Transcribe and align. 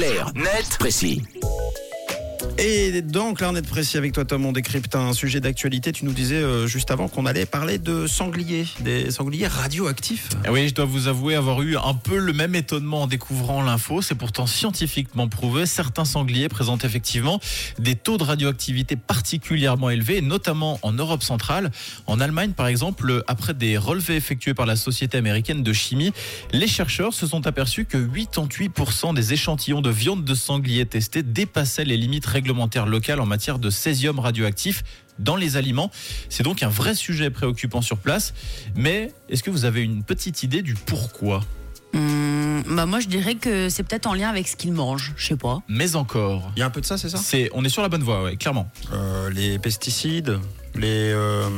Clair, 0.00 0.32
net, 0.34 0.78
précis. 0.78 1.20
Et 2.58 3.02
donc, 3.02 3.40
là, 3.40 3.50
on 3.50 3.56
est 3.56 3.66
précis 3.66 3.96
avec 3.96 4.12
toi, 4.12 4.24
Tom. 4.24 4.44
On 4.44 4.52
décrypte 4.52 4.94
un 4.94 5.12
sujet 5.12 5.40
d'actualité. 5.40 5.92
Tu 5.92 6.04
nous 6.04 6.12
disais 6.12 6.36
euh, 6.36 6.66
juste 6.66 6.90
avant 6.90 7.08
qu'on 7.08 7.26
allait 7.26 7.46
parler 7.46 7.78
de 7.78 8.06
sangliers, 8.06 8.66
des 8.80 9.10
sangliers 9.10 9.46
radioactifs. 9.46 10.28
Eh 10.44 10.50
oui, 10.50 10.68
je 10.68 10.74
dois 10.74 10.84
vous 10.84 11.08
avouer 11.08 11.34
avoir 11.34 11.62
eu 11.62 11.76
un 11.76 11.94
peu 11.94 12.18
le 12.18 12.32
même 12.32 12.54
étonnement 12.54 13.02
en 13.02 13.06
découvrant 13.06 13.62
l'info. 13.62 14.02
C'est 14.02 14.14
pourtant 14.14 14.46
scientifiquement 14.46 15.28
prouvé. 15.28 15.66
Certains 15.66 16.04
sangliers 16.04 16.48
présentent 16.48 16.84
effectivement 16.84 17.40
des 17.78 17.94
taux 17.94 18.18
de 18.18 18.24
radioactivité 18.24 18.96
particulièrement 18.96 19.90
élevés, 19.90 20.20
notamment 20.20 20.78
en 20.82 20.92
Europe 20.92 21.22
centrale. 21.22 21.70
En 22.06 22.20
Allemagne, 22.20 22.52
par 22.52 22.66
exemple, 22.66 23.22
après 23.26 23.54
des 23.54 23.76
relevés 23.78 24.16
effectués 24.16 24.54
par 24.54 24.66
la 24.66 24.76
Société 24.76 25.18
américaine 25.18 25.62
de 25.62 25.72
chimie, 25.72 26.12
les 26.52 26.66
chercheurs 26.66 27.14
se 27.14 27.26
sont 27.26 27.46
aperçus 27.46 27.84
que 27.84 27.98
88% 27.98 29.14
des 29.14 29.32
échantillons 29.32 29.80
de 29.80 29.90
viande 29.90 30.24
de 30.24 30.34
sanglier 30.34 30.86
testés 30.86 31.22
dépassaient 31.22 31.84
les 31.84 31.96
limites 31.96 32.26
réglementaires 32.30 32.86
locales 32.86 33.20
en 33.20 33.26
matière 33.26 33.58
de 33.58 33.70
césium 33.70 34.18
radioactif 34.18 34.82
dans 35.18 35.36
les 35.36 35.56
aliments. 35.56 35.90
C'est 36.30 36.42
donc 36.42 36.62
un 36.62 36.68
vrai 36.68 36.94
sujet 36.94 37.28
préoccupant 37.30 37.82
sur 37.82 37.98
place. 37.98 38.32
Mais 38.74 39.12
est-ce 39.28 39.42
que 39.42 39.50
vous 39.50 39.64
avez 39.64 39.82
une 39.82 40.02
petite 40.02 40.42
idée 40.42 40.62
du 40.62 40.74
pourquoi? 40.74 41.42
Hum, 41.92 42.62
bah 42.68 42.86
moi 42.86 43.00
je 43.00 43.08
dirais 43.08 43.34
que 43.34 43.68
c'est 43.68 43.82
peut-être 43.82 44.06
en 44.06 44.14
lien 44.14 44.28
avec 44.28 44.46
ce 44.46 44.54
qu'ils 44.56 44.72
mangent, 44.72 45.12
je 45.16 45.26
sais 45.26 45.36
pas. 45.36 45.58
Mais 45.68 45.96
encore. 45.96 46.52
Il 46.56 46.60
y 46.60 46.62
a 46.62 46.66
un 46.66 46.70
peu 46.70 46.80
de 46.80 46.86
ça, 46.86 46.96
c'est 46.96 47.08
ça? 47.08 47.18
C'est, 47.18 47.50
on 47.52 47.64
est 47.64 47.68
sur 47.68 47.82
la 47.82 47.88
bonne 47.88 48.02
voie, 48.04 48.22
ouais, 48.22 48.36
clairement. 48.36 48.70
Euh, 48.92 49.28
Les 49.30 49.58
pesticides, 49.58 50.38
les. 50.74 51.12
euh, 51.12 51.48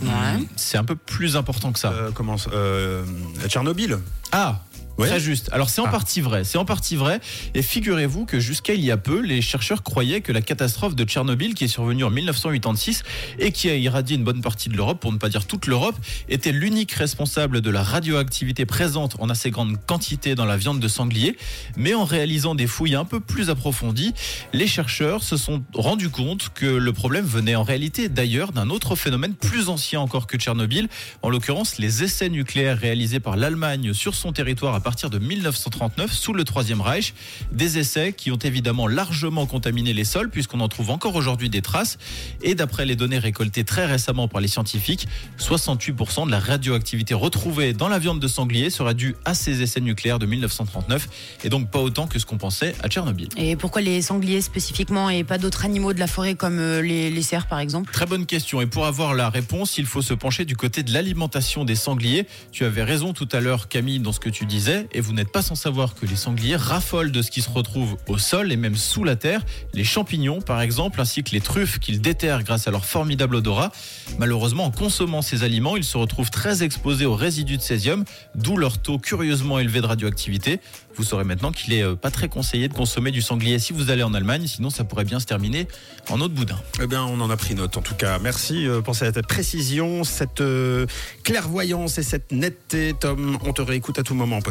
Ouais. 0.00 0.46
C'est 0.54 0.78
un 0.78 0.84
peu 0.84 0.94
plus 0.94 1.36
important 1.36 1.72
que 1.72 1.78
ça. 1.80 1.90
euh, 1.90 2.10
comment 2.12 2.36
ça? 2.36 2.50
Euh, 2.52 3.04
Tchernobyl 3.48 3.98
Ah 4.30 4.60
Ouais. 4.98 5.06
Très 5.08 5.20
juste. 5.20 5.48
Alors 5.52 5.70
c'est 5.70 5.80
en 5.80 5.86
Ah. 5.86 5.90
partie 5.90 6.20
vrai. 6.20 6.42
C'est 6.44 6.58
en 6.58 6.64
partie 6.64 6.96
vrai. 6.96 7.20
Et 7.54 7.62
figurez-vous 7.62 8.26
que 8.26 8.40
jusqu'à 8.40 8.74
il 8.74 8.84
y 8.84 8.90
a 8.90 8.96
peu, 8.96 9.20
les 9.20 9.40
chercheurs 9.42 9.82
croyaient 9.84 10.20
que 10.20 10.32
la 10.32 10.42
catastrophe 10.42 10.94
de 10.96 11.04
Tchernobyl, 11.04 11.54
qui 11.54 11.64
est 11.64 11.68
survenue 11.68 12.02
en 12.04 12.10
1986 12.10 13.04
et 13.38 13.52
qui 13.52 13.70
a 13.70 13.76
irradié 13.76 14.16
une 14.16 14.24
bonne 14.24 14.40
partie 14.42 14.68
de 14.68 14.76
l'Europe, 14.76 15.00
pour 15.00 15.12
ne 15.12 15.18
pas 15.18 15.28
dire 15.28 15.46
toute 15.46 15.66
l'Europe, 15.66 15.94
était 16.28 16.50
l'unique 16.52 16.92
responsable 16.92 17.60
de 17.60 17.70
la 17.70 17.82
radioactivité 17.82 18.66
présente 18.66 19.16
en 19.20 19.28
assez 19.30 19.50
grande 19.50 19.76
quantité 19.86 20.34
dans 20.34 20.44
la 20.46 20.56
viande 20.56 20.80
de 20.80 20.88
sanglier. 20.88 21.36
Mais 21.76 21.94
en 21.94 22.04
réalisant 22.04 22.54
des 22.56 22.66
fouilles 22.66 22.96
un 22.96 23.04
peu 23.04 23.20
plus 23.20 23.50
approfondies, 23.50 24.14
les 24.52 24.66
chercheurs 24.66 25.22
se 25.22 25.36
sont 25.36 25.62
rendus 25.74 26.10
compte 26.10 26.50
que 26.54 26.66
le 26.66 26.92
problème 26.92 27.24
venait 27.24 27.54
en 27.54 27.62
réalité 27.62 28.08
d'ailleurs 28.08 28.52
d'un 28.52 28.68
autre 28.70 28.96
phénomène 28.96 29.34
plus 29.34 29.68
ancien 29.68 30.00
encore 30.00 30.26
que 30.26 30.36
Tchernobyl, 30.36 30.88
en 31.22 31.30
l'occurrence 31.30 31.78
les 31.78 32.02
essais 32.02 32.28
nucléaires 32.28 32.78
réalisés 32.78 33.20
par 33.20 33.36
l'Allemagne 33.36 33.92
sur 33.92 34.14
son 34.14 34.32
territoire 34.32 34.74
à 34.74 34.80
partir 34.88 35.10
de 35.10 35.18
1939 35.18 36.10
sous 36.10 36.32
le 36.32 36.44
Troisième 36.44 36.80
Reich. 36.80 37.12
Des 37.52 37.76
essais 37.76 38.14
qui 38.14 38.30
ont 38.30 38.38
évidemment 38.38 38.86
largement 38.86 39.44
contaminé 39.44 39.92
les 39.92 40.06
sols 40.06 40.30
puisqu'on 40.30 40.60
en 40.60 40.68
trouve 40.68 40.88
encore 40.88 41.14
aujourd'hui 41.14 41.50
des 41.50 41.60
traces. 41.60 41.98
Et 42.40 42.54
d'après 42.54 42.86
les 42.86 42.96
données 42.96 43.18
récoltées 43.18 43.64
très 43.64 43.84
récemment 43.84 44.28
par 44.28 44.40
les 44.40 44.48
scientifiques, 44.48 45.06
68% 45.38 46.24
de 46.24 46.30
la 46.30 46.40
radioactivité 46.40 47.12
retrouvée 47.12 47.74
dans 47.74 47.88
la 47.88 47.98
viande 47.98 48.18
de 48.18 48.28
sanglier 48.28 48.70
serait 48.70 48.94
due 48.94 49.14
à 49.26 49.34
ces 49.34 49.60
essais 49.60 49.82
nucléaires 49.82 50.18
de 50.18 50.24
1939 50.24 51.06
et 51.44 51.50
donc 51.50 51.70
pas 51.70 51.80
autant 51.80 52.06
que 52.06 52.18
ce 52.18 52.24
qu'on 52.24 52.38
pensait 52.38 52.74
à 52.82 52.88
Tchernobyl. 52.88 53.28
Et 53.36 53.56
pourquoi 53.56 53.82
les 53.82 54.00
sangliers 54.00 54.40
spécifiquement 54.40 55.10
et 55.10 55.22
pas 55.22 55.36
d'autres 55.36 55.66
animaux 55.66 55.92
de 55.92 56.00
la 56.00 56.06
forêt 56.06 56.34
comme 56.34 56.60
euh, 56.60 56.80
les, 56.80 57.10
les 57.10 57.22
cerfs 57.22 57.46
par 57.46 57.58
exemple? 57.58 57.92
Très 57.92 58.06
bonne 58.06 58.24
question. 58.24 58.62
Et 58.62 58.66
pour 58.66 58.86
avoir 58.86 59.12
la 59.12 59.28
réponse, 59.28 59.76
il 59.76 59.84
faut 59.84 60.00
se 60.00 60.14
pencher 60.14 60.46
du 60.46 60.56
côté 60.56 60.82
de 60.82 60.94
l'alimentation 60.94 61.66
des 61.66 61.76
sangliers. 61.76 62.26
Tu 62.52 62.64
avais 62.64 62.84
raison 62.84 63.12
tout 63.12 63.28
à 63.32 63.40
l'heure, 63.40 63.68
Camille, 63.68 64.00
dans 64.00 64.12
ce 64.12 64.20
que 64.20 64.30
tu 64.30 64.46
disais. 64.46 64.77
Et 64.92 65.00
vous 65.00 65.12
n'êtes 65.12 65.30
pas 65.32 65.42
sans 65.42 65.54
savoir 65.54 65.94
que 65.94 66.06
les 66.06 66.16
sangliers 66.16 66.56
raffolent 66.56 67.12
de 67.12 67.22
ce 67.22 67.30
qui 67.30 67.42
se 67.42 67.50
retrouve 67.50 67.96
au 68.06 68.18
sol 68.18 68.52
et 68.52 68.56
même 68.56 68.76
sous 68.76 69.04
la 69.04 69.16
terre. 69.16 69.42
Les 69.74 69.84
champignons, 69.84 70.40
par 70.40 70.60
exemple, 70.60 71.00
ainsi 71.00 71.22
que 71.22 71.30
les 71.30 71.40
truffes 71.40 71.78
qu'ils 71.78 72.00
déterrent 72.00 72.42
grâce 72.42 72.68
à 72.68 72.70
leur 72.70 72.84
formidable 72.84 73.36
odorat. 73.36 73.72
Malheureusement, 74.18 74.64
en 74.64 74.70
consommant 74.70 75.22
ces 75.22 75.42
aliments, 75.42 75.76
ils 75.76 75.84
se 75.84 75.96
retrouvent 75.96 76.30
très 76.30 76.62
exposés 76.62 77.06
aux 77.06 77.16
résidus 77.16 77.56
de 77.56 77.62
césium, 77.62 78.04
d'où 78.34 78.56
leur 78.56 78.78
taux 78.78 78.98
curieusement 78.98 79.58
élevé 79.58 79.80
de 79.80 79.86
radioactivité. 79.86 80.60
Vous 80.98 81.04
saurez 81.04 81.22
maintenant 81.22 81.52
qu'il 81.52 81.72
est 81.74 81.82
euh, 81.82 81.94
pas 81.94 82.10
très 82.10 82.28
conseillé 82.28 82.66
de 82.66 82.74
consommer 82.74 83.12
du 83.12 83.22
sanglier 83.22 83.60
si 83.60 83.72
vous 83.72 83.90
allez 83.90 84.02
en 84.02 84.14
Allemagne, 84.14 84.48
sinon 84.48 84.68
ça 84.68 84.82
pourrait 84.82 85.04
bien 85.04 85.20
se 85.20 85.26
terminer 85.26 85.68
en 86.10 86.18
de 86.18 86.26
boudin. 86.26 86.58
Eh 86.82 86.88
bien, 86.88 87.04
on 87.04 87.20
en 87.20 87.30
a 87.30 87.36
pris 87.36 87.54
note 87.54 87.76
en 87.76 87.82
tout 87.82 87.94
cas. 87.94 88.18
Merci 88.18 88.66
euh, 88.66 88.80
pour 88.80 88.96
cette 88.96 89.24
précision, 89.26 90.02
cette 90.02 90.40
euh, 90.40 90.86
clairvoyance 91.22 91.98
et 91.98 92.02
cette 92.02 92.32
netteté, 92.32 92.94
Tom. 92.98 93.38
On 93.44 93.52
te 93.52 93.62
réécoute 93.62 93.98
à 94.00 94.02
tout 94.02 94.14
moment 94.14 94.38
en 94.38 94.42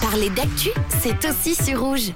Parler 0.00 0.30
d'actu, 0.30 0.70
c'est 1.02 1.28
aussi 1.28 1.54
sur. 1.54 1.80
Rouge. 1.80 2.12